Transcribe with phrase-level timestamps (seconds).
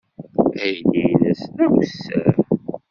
[0.63, 2.35] Aydi-nnes d awessar.